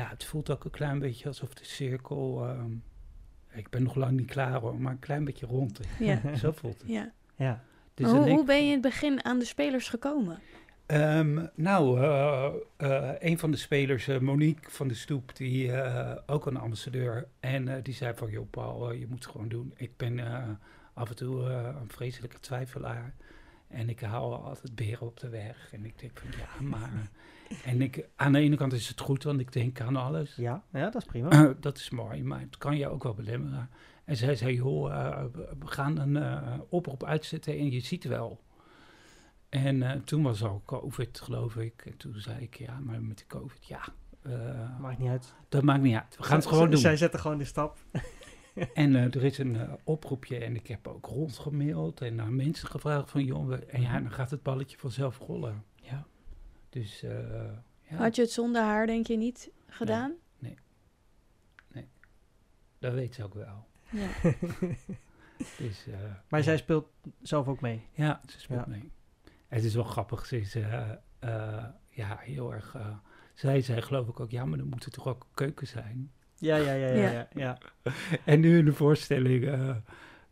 [0.00, 2.46] ja, het voelt ook een klein beetje alsof de cirkel...
[2.48, 2.72] ehm,
[3.52, 5.80] ik ben nog lang niet klaar hoor, maar een klein beetje rond.
[5.98, 6.20] Ja.
[6.42, 6.90] Zo voelt het.
[6.90, 7.12] ja.
[7.36, 7.62] Ja.
[7.94, 10.38] Dus hoe, ben je in het begin aan de spelers gekomen?
[10.86, 16.16] Ehm, nou, eh, eh, een van de spelers, eh, Monique van de Stoep, die eh,
[16.26, 17.26] ook een ambassadeur.
[17.40, 19.72] En eh, die zei van, joh Paul, je moet het gewoon doen.
[19.76, 20.48] Ik ben eh,
[20.94, 23.14] af en toe eh, een vreselijke twijfelaar.
[23.68, 25.68] En ik hou altijd beren op de weg.
[25.72, 27.10] En ik denk van, ja, maar...
[27.64, 30.36] en ik, aan de ene kant is het goed, want ik denk aan alles.
[30.36, 31.30] Ja, ja, dat is prima.
[31.30, 33.70] Eh, dat is mooi, maar het kan je ook wel belemmeren.
[34.04, 38.40] En zij zei, joh, eh, we- gaan een eh, oproep uitzetten en je ziet wel.
[39.48, 41.82] En toen was al COVID, geloof ik.
[41.86, 43.80] En toen zei ik, ja, maar met de COVID, ja,
[44.80, 45.34] Maakt niet uit.
[45.48, 46.16] dat maakt niet uit.
[46.16, 46.80] We gaan het gewoon doen.
[46.80, 47.78] Zij zetten gewoon de stap.
[48.74, 53.24] En er is een oproepje en ik heb ook rondgemaild en naar mensen gevraagd van,
[53.24, 55.64] joh, en ja, dan gaat het balletje vanzelf rollen.
[56.70, 57.44] Dus, eh,
[57.82, 60.12] ja, Had je het zonder haar, denk je, niet gedaan?
[62.78, 63.66] dat weet ze ook wel.
[63.90, 64.08] Ja.
[65.58, 65.94] Dus, eh,
[66.28, 66.42] Maar ja.
[66.44, 66.86] zij speelt
[67.22, 67.82] zelf ook mee.
[67.92, 68.70] Ja, ze speelt Ja.
[68.70, 68.90] mee.
[69.48, 70.26] Het is wel grappig.
[70.26, 72.74] Ze is eh, eh, ja, heel erg...
[72.74, 72.96] eh,
[73.34, 76.12] zij zei geloof ik ook, ja, maar dan moet er toch ook keuken zijn.
[76.34, 76.94] Ja, ja, ja, ja.
[76.94, 77.10] Ja.
[77.12, 77.58] ja, ja.
[78.24, 79.44] En nu in de voorstelling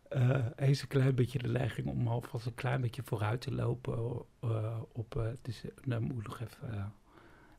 [0.09, 3.99] eh, eh, een klein beetje de neiging om alvast een klein beetje vooruit te lopen
[4.41, 5.17] eh, op...
[5.17, 6.85] eh dus daar moet ik nog even eh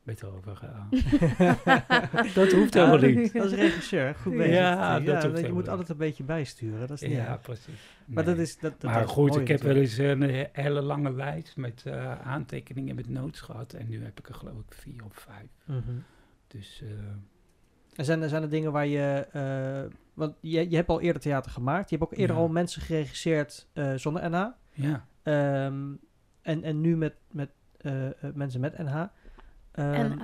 [0.04, 0.60] beter over...
[0.64, 2.34] eh.
[2.36, 3.34] dat hoeft Ja, helemaal niet.
[3.34, 4.54] Dat is regisseur, goed bezig.
[4.54, 5.70] Ja, dat hoeft je moet niet.
[5.70, 6.80] altijd een beetje bijsturen.
[6.88, 7.42] Dat is niet Ja, erg.
[7.42, 7.96] precies.
[8.06, 10.50] Maar dat is dat, dat maar is goed, mooi ik heb wel eens een he-
[10.52, 13.74] hele lange lijst met eh, aantekeningen met notes gehad.
[13.74, 15.50] En nu heb ik er geloof ik vier of vijf.
[15.66, 15.80] Mhm.
[16.48, 16.90] Dus eh,
[17.96, 19.28] En zijn, er- zijn er dingen waar je...
[19.32, 21.90] eh, want je, je hebt al eerder theater gemaakt.
[21.90, 22.42] Je hebt ook eerder Ja.
[22.42, 24.46] al mensen geregisseerd eh, zonder NH.
[24.74, 25.94] ja, Ehm,
[26.42, 29.04] en, en nu met, met eh, eh, mensen met NH.
[29.72, 30.20] Ehm, en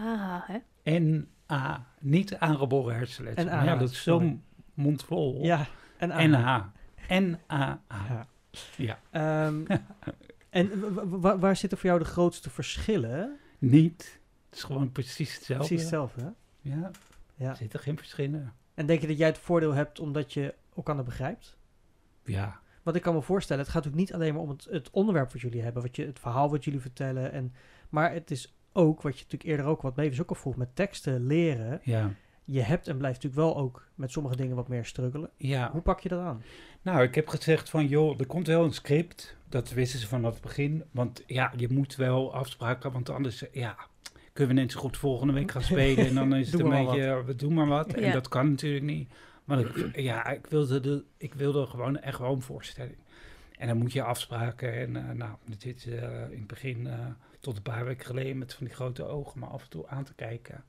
[0.84, 1.00] hè?
[1.00, 3.46] NA, niet aangeboren hersenletsel.
[3.46, 5.44] Ja, dat is zo'n mondvol.
[5.44, 5.66] Ja,
[5.98, 6.30] en.
[6.30, 6.40] NH.
[7.10, 8.28] Ja.
[8.78, 9.00] Ja.
[9.12, 9.66] Ehm,
[10.50, 13.38] en wa- wa- wa- waar zitten voor jou de grootste verschillen?
[13.60, 14.20] Niet.
[14.50, 15.66] Het is gewoon precies hetzelfde.
[15.68, 16.30] Precies hetzelfde, hè?
[16.76, 16.92] Ja,
[17.36, 17.50] Ja.
[17.50, 18.54] er zitten geen verschillen.
[18.76, 21.58] En denk je dat jij het voordeel hebt omdat je elkaar begrijpt?
[22.24, 24.90] Ja, Want ik kan me voorstellen, het gaat natuurlijk niet alleen maar om het, het
[24.90, 27.32] onderwerp wat jullie hebben, wat je, het verhaal wat jullie vertellen.
[27.32, 27.54] En,
[27.90, 30.76] maar het is ook, wat je natuurlijk eerder ook, wat Mavis ook al vroeg, met
[30.76, 31.80] teksten leren.
[31.84, 35.30] ja, Je hebt en blijft natuurlijk wel ook met sommige dingen wat meer struggelen.
[35.38, 35.72] ja.
[35.72, 36.42] Hoe pak je dat aan?
[36.82, 39.38] Nou, ik heb gezegd van, joh, er komt wel een script.
[39.50, 40.84] Dat wisten ze vanaf het begin.
[40.92, 43.78] Want ja, je moet wel afspraken, want anders, ja,
[44.36, 46.06] kunnen we net zo goed volgende week gaan spelen.
[46.08, 47.94] En dan is het een beetje, we doen maar wat.
[47.94, 48.14] En Ja.
[48.14, 49.10] dat kan natuurlijk niet.
[49.44, 52.98] Maar ik, ja, ik wilde, de, ik wilde gewoon echt wel een voorstelling.
[53.58, 54.74] En dan moet je afspraken.
[54.74, 57.00] En eh, nou, dit eh, in het begin eh,
[57.40, 60.04] tot een paar weken geleden met van die grote ogen, maar af en toe aan
[60.04, 60.64] te kijken.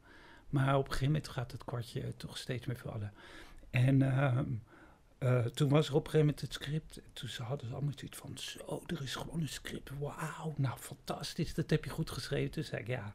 [0.50, 3.12] Maar op een gegeven moment gaat het kwartje toch steeds meer vallen.
[3.70, 4.44] En ehm,
[5.18, 6.96] eh, toen was er op een gegeven moment het script.
[6.96, 9.90] En toen ze hadden ze allemaal zoiets van, zo, er is gewoon een script.
[9.98, 12.50] Wauw, nou fantastisch, dat heb je goed geschreven.
[12.50, 13.14] Toen zei ik, ja,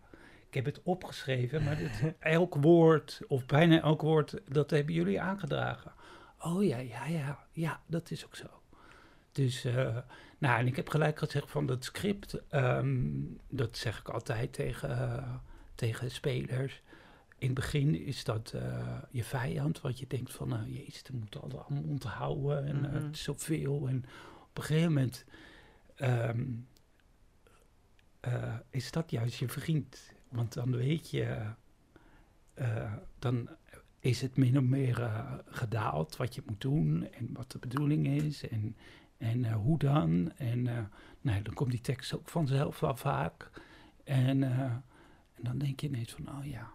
[0.51, 5.21] ik heb het opgeschreven, maar dit, elk woord, of bijna elk woord, dat hebben jullie
[5.21, 5.91] aangedragen.
[6.39, 8.47] Oh ja, ja, ja, ja, dat is ook zo.
[9.31, 9.97] Dus, eh,
[10.37, 13.09] nou, en ik heb gelijk gezegd van dat script, ehm,
[13.49, 15.33] dat zeg ik altijd tegen, eh,
[15.75, 16.81] tegen spelers.
[17.37, 21.11] In het begin is dat eh, je vijand, want je denkt van, nou, jezus, dat
[21.15, 23.03] moet allemaal onthouden en eh, Mhm.
[23.05, 23.87] het is zoveel.
[23.87, 24.05] En
[24.49, 25.25] op een gegeven moment
[25.95, 26.43] ehm,
[28.19, 30.13] eh, is dat juist je vriend.
[30.31, 31.37] Want dan weet je,
[32.53, 33.49] eh, dan
[33.99, 38.07] is het min of meer eh, gedaald wat je moet doen en wat de bedoeling
[38.07, 38.75] is en,
[39.17, 40.31] en eh, hoe dan.
[40.37, 40.83] En eh,
[41.21, 43.49] nou, dan komt die tekst ook vanzelf wel vaak.
[44.03, 44.59] En, eh,
[45.33, 46.71] en dan denk je ineens van, oh ja,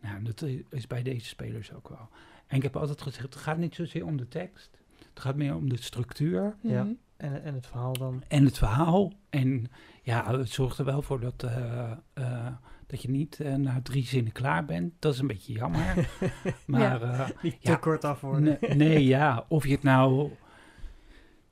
[0.00, 2.08] nou, dat is bij deze spelers ook wel.
[2.46, 4.78] En ik heb altijd gezegd, het gaat niet zozeer om de tekst.
[5.08, 6.82] Het gaat meer om de structuur Ja.
[6.84, 6.92] Mhm.
[7.16, 8.22] En, en het verhaal dan?
[8.28, 9.12] en het verhaal.
[9.30, 9.70] En
[10.02, 12.46] ja, het zorgt er wel voor dat, eh, eh,
[12.90, 14.92] dat je niet eh, na drie zinnen klaar bent.
[14.98, 16.08] Dat is een beetje jammer.
[16.66, 17.76] maar eh, Niet te Ja.
[17.76, 18.58] kort af worden.
[18.60, 20.30] nee, nee, ja, of je het nou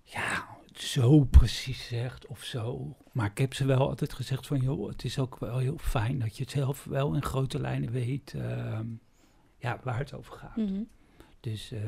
[0.02, 2.96] ja, zo precies zegt of zo.
[3.12, 6.18] Maar ik heb ze wel altijd gezegd van, joh, het is ook wel heel fijn
[6.18, 8.86] dat je het zelf wel in grote lijnen weet ehm,
[9.58, 10.56] ja, waar het over gaat.
[10.56, 10.82] Mhm.
[11.40, 11.80] Dus eh,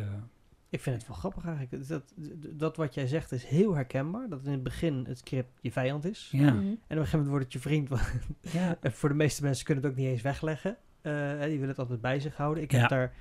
[0.71, 1.89] Ik vind het wel grappig eigenlijk.
[1.89, 2.15] Dat,
[2.51, 4.29] dat wat jij zegt is heel herkenbaar.
[4.29, 6.29] Dat in het begin het script je vijand is.
[6.33, 6.59] ja, Mhm.
[6.59, 7.89] En op een gegeven moment wordt het je vriend.
[7.89, 8.13] want-
[8.59, 10.77] ja, en voor de meeste mensen kunnen het ook niet eens wegleggen.
[11.01, 12.63] Eh, hè, die willen het altijd bij zich houden.
[12.63, 13.13] Ik heb daar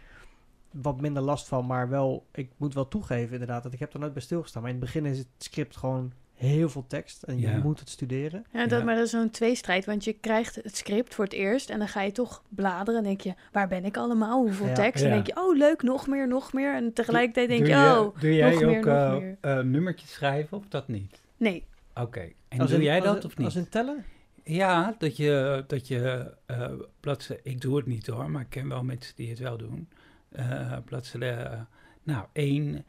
[0.71, 1.65] wat minder last van.
[1.65, 3.63] Maar wel, ik moet wel toegeven inderdaad.
[3.63, 4.61] Dat ik heb er nooit bij stilgestaan.
[4.61, 6.11] Maar in het begin is het script gewoon
[6.47, 7.23] heel veel tekst.
[7.23, 7.57] En je Ja.
[7.57, 8.45] moet het studeren.
[8.51, 8.85] Ja, dat, Ja.
[8.85, 11.87] maar dat is zo'n tweestrijd, want je krijgt het script voor het eerst en dan
[11.87, 14.73] ga je toch bladeren en denk je, waar ben ik allemaal, hoeveel Ja.
[14.73, 15.03] tekst?
[15.03, 15.13] En Ja.
[15.15, 16.75] denk je, oh leuk, nog meer, nog meer.
[16.75, 19.37] En tegelijkertijd denk doe je, je- oh, Doe jij nog ook meer, nog eh, meer.
[19.41, 21.21] eh, nummertjes schrijven of dat niet?
[21.37, 21.63] nee.
[21.95, 23.45] Oké, en Als doe in- jij dat of niet?
[23.45, 24.05] Als een tellen?
[24.43, 28.69] Ja, dat je, dat je eh bladzijde, ik doe het niet hoor, maar ik ken
[28.69, 29.87] wel mensen die het wel doen.
[30.31, 31.59] Eh bladzijde, eh,
[32.03, 32.85] nou, één,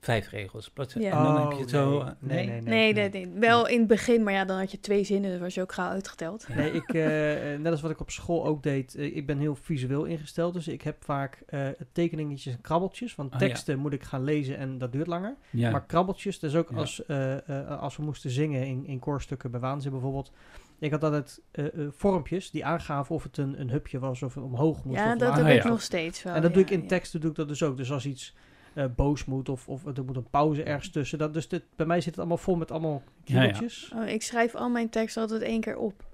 [0.00, 0.70] vijf regels.
[0.70, 1.16] Bladzijde, Ja.
[1.18, 2.00] En dan Oh, heb je het zo, nee.
[2.08, 4.80] eh, Nee, nee, Nee, nee, nee, wel in het begin, maar ja, dan had je
[4.80, 6.44] twee zinnen, dan was je ook gauw uitgeteld.
[6.48, 6.54] Ja.
[6.54, 9.54] Nee, ik, eh, net als wat ik op school ook deed, eh, ik ben heel
[9.54, 10.54] visueel ingesteld.
[10.54, 13.14] Dus ik heb vaak eh, tekeningetjes en krabbeltjes.
[13.14, 13.38] Want ja.
[13.38, 15.36] teksten moet ik gaan lezen en dat duurt langer.
[15.50, 15.70] Ja.
[15.70, 16.76] Maar krabbeltjes, dus ook Ja.
[16.76, 20.32] als, eh, eh, als we moesten zingen in, in koorstukken bij Waanzin bijvoorbeeld.
[20.78, 24.34] Ik had altijd eh, eh, vormpjes die aangaven of het een, een hupje was of
[24.34, 24.98] het omhoog moest.
[24.98, 25.68] Ja, of dat Ah, ik ja.
[25.68, 26.34] nog steeds wel.
[26.34, 26.86] En dat ja, doe ik in ja.
[26.88, 27.76] teksten doe ik dat dus ook.
[27.76, 28.34] Dus als iets
[28.72, 31.18] eh, boos moet of, of er moet een pauze ergens tussen.
[31.18, 33.50] Dat, dus dit, bij mij zit het allemaal vol met allemaal Ja, ja.
[33.50, 33.92] kriebeltjes.
[33.94, 36.08] Oh, ik schrijf al mijn tekst altijd één keer op.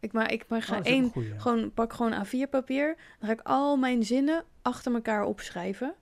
[0.00, 2.96] Ik, maar ik maar ga Oh, ook één, gewoon, pak gewoon A4 papier.
[3.18, 5.94] Dan ga ik al mijn zinnen achter elkaar opschrijven.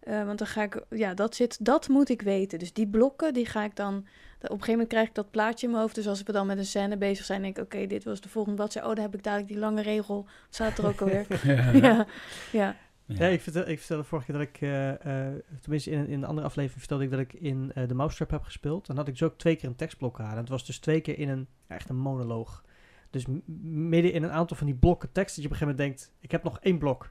[0.00, 2.58] Eh, want dan ga ik, ja, dat zit, dat moet ik weten.
[2.58, 4.04] Dus die blokken, die ga ik dan, op
[4.40, 5.94] een gegeven moment krijg ik dat plaatje in mijn hoofd.
[5.94, 8.28] Dus als we dan met een scène bezig zijn, denk ik, oké, dit was de
[8.28, 8.88] volgende bladzijde.
[8.88, 10.26] Oh, dan heb ik dadelijk die lange regel.
[10.50, 11.26] Staat er ook alweer?
[11.44, 11.70] Ja.
[11.72, 12.06] ja,
[12.52, 12.76] ja.
[13.06, 14.90] Ja, ik, vertel, ik vertelde vorige keer dat ik, eh,
[15.28, 18.30] eh, tenminste in, in een andere aflevering vertelde ik dat ik in eh, de Mousetrap
[18.30, 18.86] heb gespeeld.
[18.86, 20.30] Dan had ik dus ook twee keer een tekstblokkade.
[20.32, 22.64] En het was dus twee keer in een, ja, echt een monoloog.
[23.10, 23.24] Dus
[23.62, 26.16] midden in een aantal van die blokken tekst dat je op een gegeven moment denkt,
[26.20, 27.10] ik heb nog één blok.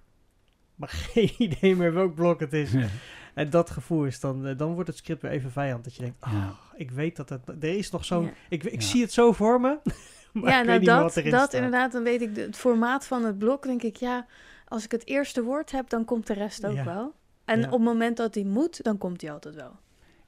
[0.75, 2.71] Maar geen idee meer welk blok het is.
[2.71, 2.87] Ja.
[3.33, 5.83] En dat gevoel is dan, dan wordt het script weer even vijand.
[5.83, 6.55] Dat je denkt, oh, Ja.
[6.75, 8.31] ik weet dat het, er is nog zo'n, Ja.
[8.49, 8.87] ik, ik Ja.
[8.87, 9.77] zie het zo voor me.
[10.33, 11.53] maar ja, ik weet nou niet dat, wat erin dat staat.
[11.53, 13.63] inderdaad, dan weet ik de- het formaat van het blok.
[13.63, 14.25] denk ik, ja,
[14.71, 16.85] als ik het eerste woord heb, dan komt de rest ook Ja.
[16.85, 17.13] wel.
[17.45, 17.65] En Ja.
[17.65, 19.79] op het moment dat die moet, dan komt die altijd wel.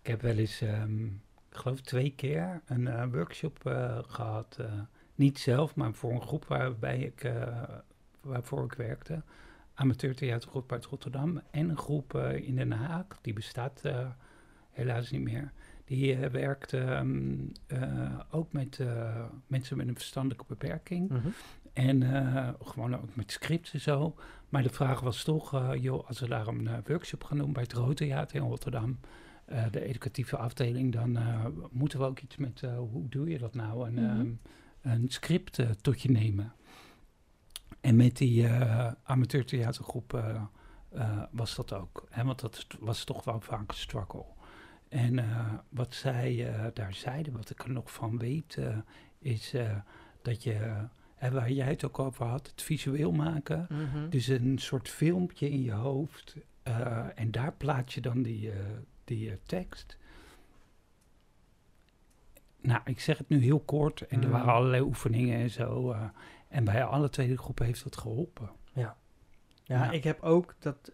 [0.02, 1.12] Ik heb wel eens, ehm, ik
[1.60, 4.56] geloof twee keer, een eh, workshop eh, gehad.
[4.60, 4.66] eh,
[5.16, 7.64] niet zelf, maar voor een groep waarbij ik, eh,
[8.22, 9.22] waarvoor ik werkte.
[9.74, 11.42] Amateurtheatergroep uit Rotterdam.
[11.52, 14.08] En een groep in Den Haag, die bestaat eh,
[14.72, 15.52] helaas niet meer.
[15.86, 17.36] Die werkte ehm,
[17.68, 21.10] eh, ook met eh, mensen met een verstandelijke beperking.
[21.10, 21.28] Mhm.
[21.74, 24.16] En eh, gewoon ook met scripts en zo.
[24.50, 27.54] Maar de vraag was toch, eh, joh, als we daar een eh, workshop gaan doen
[27.54, 29.00] bij het Rood Theater in Rotterdam,
[29.72, 31.18] de educatieve afdeling, dan
[31.72, 34.34] moeten we ook iets met, hoe doe je dat nou, een, Mhm.
[34.82, 36.54] een script tot je nemen.
[37.82, 38.48] En met die
[39.04, 40.24] amateurtheatergroep
[41.32, 42.08] was dat ook.
[42.10, 44.26] Hè, want dat was toch wel vaak een struggle.
[44.90, 45.26] En
[45.70, 48.58] wat zij daar zeiden, wat ik er nog van weet,
[49.20, 49.54] is
[50.22, 50.88] dat je,
[51.24, 53.68] hè, waar jij het ook over had, het visueel maken.
[53.70, 54.10] Mhm.
[54.10, 56.36] Dus een soort filmpje in je hoofd.
[56.64, 58.58] eh, en daar plaats je dan die, eh,
[59.04, 59.98] die eh, tekst.
[62.62, 64.02] Nou, ik zeg het nu heel kort.
[64.02, 65.96] En er waren allerlei oefeningen en zo.
[66.48, 68.50] en bij alle twee de groepen heeft dat geholpen.
[68.74, 68.98] Ja,
[69.64, 69.92] Ja.
[69.92, 70.92] ik heb ook dat.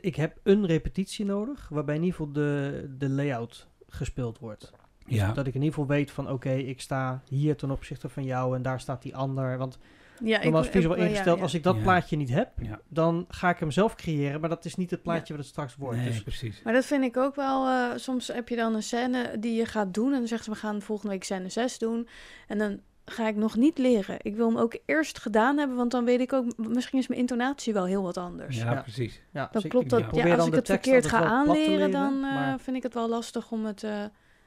[0.00, 4.72] Ik heb een repetitie nodig, waarbij in ieder geval de, de layout gespeeld wordt.
[5.06, 8.08] Dus Ja, Dat ik in ieder geval weet van oké, ik sta hier ten opzichte
[8.08, 9.58] van jou en daar staat die ander.
[9.58, 9.78] Want
[10.24, 11.42] Ja, normaal is ik- visueel ja, ingesteld, ja.
[11.42, 11.82] als ik dat Ja.
[11.82, 12.80] plaatje niet heb, ja.
[12.88, 14.40] dan ga ik hem zelf creëren.
[14.40, 15.96] Maar dat is niet het plaatje wat het straks wordt.
[15.98, 16.62] nee, Dus precies.
[16.62, 17.66] Maar dat vind ik ook wel.
[17.66, 20.12] eh, soms heb je dan een scène die je gaat doen.
[20.12, 22.08] En dan zegt ze: We gaan volgende week scène 6 doen.
[22.46, 24.16] En dan ga ik nog niet leren.
[24.22, 25.76] Ik wil hem ook eerst gedaan hebben.
[25.76, 26.44] Want dan weet ik ook.
[26.56, 28.56] Misschien is mijn intonatie wel heel wat anders.
[28.56, 28.80] Ja, Ja.
[28.80, 29.20] precies.
[29.32, 30.00] ja, Dan dus klopt ik dat.
[30.14, 32.94] ja, als dan ik het verkeerd ga aanleren, leren, dan eh, maar- vind ik het
[32.94, 34.04] wel lastig om het eh,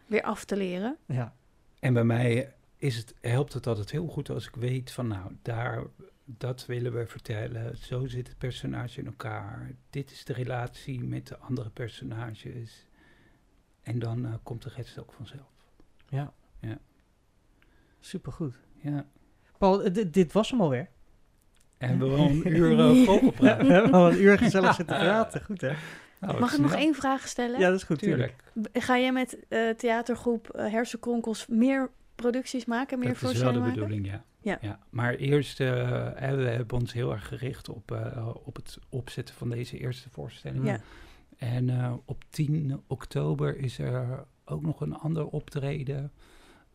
[0.09, 0.97] weer af te leren.
[1.05, 1.33] ja.
[1.79, 5.35] En bij mij is het, helpt het altijd heel goed als ik weet van nou,
[5.41, 5.83] daar,
[6.25, 7.77] dat willen we vertellen.
[7.77, 9.71] Zo zit het personage in elkaar.
[9.89, 12.85] Dit is de relatie met de andere personages.
[13.81, 15.71] En dan eh, komt de rest ook vanzelf.
[16.09, 16.33] ja.
[16.59, 16.77] Ja.
[17.99, 18.55] Supergoed.
[18.81, 19.05] Ja.
[19.57, 20.89] Paul, eh, dit, was hem alweer.
[21.77, 23.61] En we hebben al een uur uh, volgepraat.
[23.61, 25.43] we hebben al een uur gezellig zitten praten.
[25.43, 25.75] Goed hè?
[26.19, 27.59] Nou, Mag ik nog één vraag stellen?
[27.59, 27.99] Ja, dat is goed.
[27.99, 28.33] Tuurlijk.
[28.73, 32.99] Ga jij met eh, theatergroep eh, Hersenkronkels meer producties maken?
[32.99, 33.83] Meer Dat is wel voorstellingen de maken?
[33.83, 34.57] bedoeling, ja.
[34.61, 34.79] Ja.
[34.89, 35.67] Maar eerst, eh,
[36.15, 40.09] hè, we hebben ons heel erg gericht op, eh, op het opzetten van deze eerste
[40.09, 40.65] voorstelling.
[40.65, 40.79] Ja.
[41.39, 46.11] En eh, op 10 oktober is er ook nog een ander optreden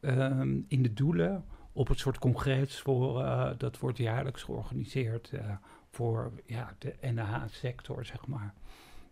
[0.01, 1.45] ehm, in de Doelen.
[1.73, 5.51] Op het soort congres voor, eh, dat wordt jaarlijks georganiseerd eh,
[5.91, 8.55] voor ja, de NH-sector, zeg maar.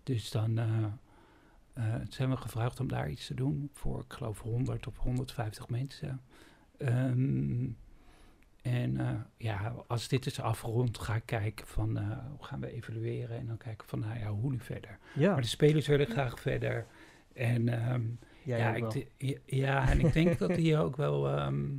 [0.03, 0.85] Dus dan eh,
[1.73, 5.69] eh, zijn we gevraagd om daar iets te doen voor, ik geloof, 100 of 150
[5.69, 6.21] mensen.
[6.79, 7.69] Ehm,
[8.63, 12.73] en eh, ja, als dit is afgerond, ga ik kijken van eh, hoe gaan we
[12.73, 14.99] evalueren en dan kijken van, nou ja, hoe nu verder.
[15.15, 16.87] Ja, Maar de spelers willen graag verder.
[17.33, 18.03] En ehm,
[18.43, 19.07] ja, ik
[19.47, 21.77] ja, en ik denk dat hier ook wel ehm,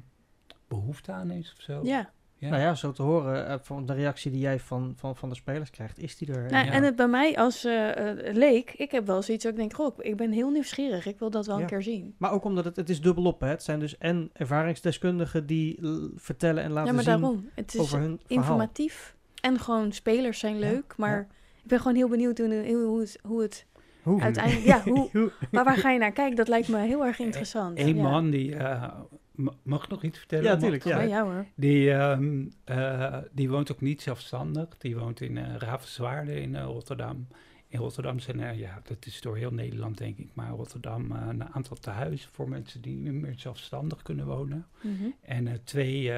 [0.67, 1.79] behoefte aan is of zo.
[1.83, 2.11] Ja,
[2.43, 2.49] Ja.
[2.49, 5.35] Nou ja, zo te horen, eh, van de reactie die jij van, van, van de
[5.35, 6.51] spelers krijgt, is die er.
[6.51, 6.71] Nou, Ja.
[6.71, 9.73] En het bij mij als eh, eh, leek, ik heb wel zoiets dat ik denk,
[9.73, 11.05] goh, ik ben heel nieuwsgierig.
[11.05, 11.61] Ik wil dat wel Ja.
[11.61, 12.15] een keer zien.
[12.17, 13.47] Maar ook omdat het, het is dubbelop, hè.
[13.47, 15.79] Het zijn dus en ervaringsdeskundigen die
[16.15, 17.49] vertellen en laten ja, maar zien daarom.
[17.55, 18.37] Het is over hun verhaal.
[18.43, 20.93] informatief en gewoon spelers zijn leuk.
[20.97, 21.27] Maar
[21.63, 23.65] ik ben gewoon heel benieuwd hoe, hoe, hoe het, hoe het
[24.03, 24.21] Hoe?
[24.21, 24.65] uiteindelijk...
[24.65, 26.35] Ja, hoe, maar waar ga je naar kijken?
[26.35, 27.79] Dat lijkt me heel erg interessant.
[27.79, 28.01] Eén ja.
[28.01, 28.55] man die...
[28.55, 29.17] eh, m-
[29.63, 30.43] mag ik nog iets vertellen?
[30.45, 31.23] Ja, Mag tuurlijk, het ja.
[31.23, 31.45] Hoor.
[31.55, 34.77] Die, ehm, eh, die woont ook niet zelfstandig.
[34.77, 37.27] Die woont in eh Ravenswaarde in eh, Rotterdam.
[37.67, 41.27] In Rotterdam zijn er, ja, dat is door heel Nederland denk ik, maar Rotterdam eh,
[41.27, 44.67] een aantal tehuizen voor mensen die niet meer zelfstandig kunnen wonen.
[44.81, 45.03] Mhm.
[45.21, 46.11] En eh, twee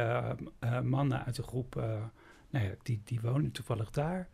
[0.84, 1.84] mannen uit de groep, eh,
[2.50, 4.30] nou ja, die, die wonen toevallig daar.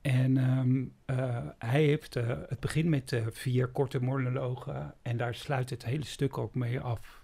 [0.00, 5.34] En ehm, eh, hij heeft, eh, het begint met eh, vier korte monologen en daar
[5.34, 7.19] sluit het hele stuk ook mee af.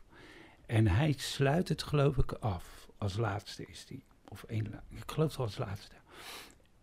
[0.66, 4.02] En hij sluit het geloof ik af, als laatste is die.
[4.28, 5.94] Of één, ik geloof het wel als laatste.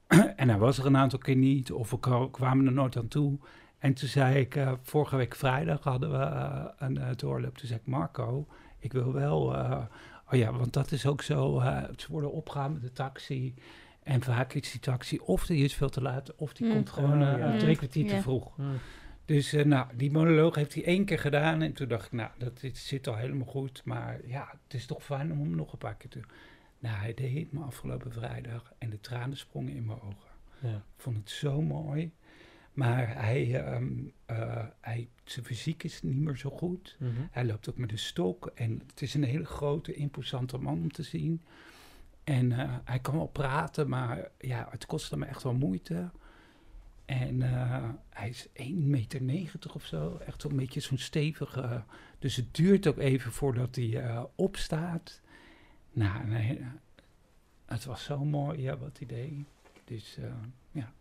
[0.36, 3.08] en hij was er een aantal keer niet, of we kwa- kwamen er nooit aan
[3.08, 3.38] toe.
[3.78, 7.58] En toen zei ik, eh, vorige week vrijdag hadden we eh, een uh, doorloop.
[7.58, 8.48] Toen zei ik, Marco,
[8.80, 9.56] ik wil wel...
[9.56, 9.82] eh,
[10.32, 13.54] oh ja, want dat is ook zo, eh, ze worden opgehaald met de taxi.
[14.04, 16.74] En vaak is die taxi of die is veel te laat, of die Mm.
[16.74, 17.58] komt gewoon Oh, eh, ja.
[17.58, 18.52] drie kwartier te vroeg.
[19.26, 21.62] Dus eh, nou, die monoloog heeft hij één keer gedaan.
[21.62, 23.82] En toen dacht ik, nou, dat dit zit al helemaal goed.
[23.86, 26.20] Maar ja, het is toch fijn om hem nog een paar keer te...
[26.80, 28.74] Nou, hij deed het me afgelopen vrijdag.
[28.78, 30.32] En de tranen sprongen in mijn ogen.
[30.62, 30.76] Ja.
[30.76, 32.12] Ik vond het zo mooi.
[32.74, 33.90] Maar hij, ehm,
[34.26, 36.96] eh, hij, zijn fysiek is niet meer zo goed.
[37.00, 37.12] Mhm.
[37.32, 38.52] Hij loopt ook met een stok.
[38.56, 41.42] En het is een hele grote, imposante man om te zien.
[42.24, 46.10] En eh, hij kan wel praten, maar ja, het kostte me echt wel moeite.
[47.19, 48.54] En eh, hij is 1,90
[49.21, 50.19] meter of zo.
[50.28, 51.84] Echt zo'n beetje zo'n stevige.
[52.19, 55.21] Dus het duurt ook even voordat hij eh, opstaat.
[55.91, 56.60] Nou, nee,
[57.65, 59.34] het was zo mooi ja, wat hij deed.
[59.86, 60.23] Dus eh,
[60.71, 60.91] ja,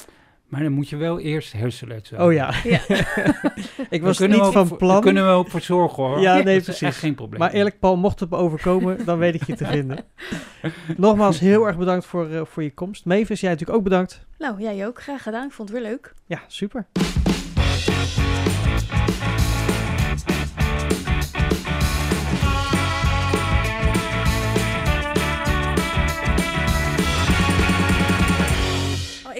[0.49, 2.21] Maar dan moet je wel eerst hersenlet zijn.
[2.23, 2.55] Oh ja.
[2.65, 2.81] Ja.
[3.91, 4.91] ik was kunnen niet ook van plan.
[4.93, 6.21] Daar kunnen we ook voor zorgen hoor.
[6.21, 6.83] Ja, nee, dat is precies.
[6.83, 7.41] echt geen probleem.
[7.41, 10.05] Maar eerlijk, Paul, mocht het me overkomen, dan weet ik je te vinden.
[10.97, 13.05] Nogmaals, heel erg bedankt voor, eh, voor je komst.
[13.05, 14.27] Mavis, jij natuurlijk ook bedankt.
[14.39, 15.03] Nou, jij ook.
[15.03, 15.47] Graag gedaan.
[15.47, 16.13] Ik vond het weer leuk.
[16.27, 16.87] Ja, super.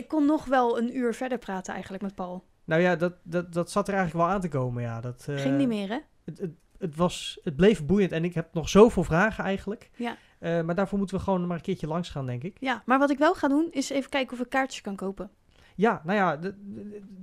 [0.07, 2.45] ik kon nog wel een uur verder praten eigenlijk met Paul.
[2.64, 5.01] Nou ja, dat, dat, dat zat er eigenlijk wel aan te komen, ja.
[5.01, 5.99] Dat, eh, Ging niet meer, hè?
[6.25, 9.90] Het, het, het, was, het bleef boeiend en ik heb nog zoveel vragen eigenlijk.
[9.97, 10.16] Ja.
[10.38, 12.57] Eh, maar daarvoor moeten we gewoon maar een keertje langs gaan, denk ik.
[12.61, 15.31] Ja, maar wat ik wel ga doen, is even kijken of ik kaartjes kan kopen.
[15.75, 16.53] Ja, nou ja,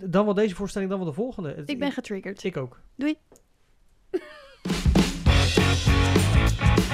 [0.10, 1.64] dan wel deze voorstelling, dan wel de volgende.
[1.66, 2.44] Ik ben getriggerd.
[2.44, 2.80] Ik ook.
[2.96, 3.18] Doei.